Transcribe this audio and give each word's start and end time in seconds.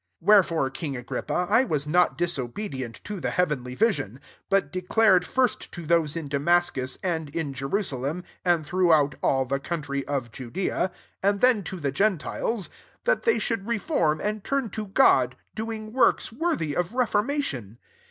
19 0.19 0.27
Wherefore, 0.35 0.69
king 0.71 0.97
A 0.97 1.03
grip 1.03 1.27
pa, 1.27 1.45
I 1.45 1.63
was 1.63 1.85
not 1.85 2.17
disobedient 2.17 3.01
to 3.03 3.19
the 3.19 3.29
heavenly 3.29 3.75
vision: 3.75 4.09
20 4.09 4.21
but 4.49 4.71
declar 4.71 5.17
ed, 5.17 5.25
first 5.25 5.71
to 5.73 5.85
those 5.85 6.15
in 6.15 6.27
Damascus, 6.27 6.97
and 7.03 7.29
in 7.35 7.53
Jerusalem, 7.53 8.23
and 8.43 8.65
through 8.65 8.91
out 8.91 9.13
all 9.21 9.45
the 9.45 9.59
country 9.59 10.03
of 10.07 10.31
Judea, 10.31 10.89
and 11.21 11.39
then 11.39 11.61
to 11.65 11.79
the 11.79 11.91
gentiles, 11.91 12.67
that 13.03 13.25
they 13.25 13.37
should 13.37 13.67
reform 13.67 14.19
and 14.19 14.43
turn 14.43 14.71
to 14.71 14.87
God, 14.87 15.35
doing 15.53 15.93
works 15.93 16.33
worthy 16.33 16.75
of 16.75 16.95
reformation. 16.95 17.77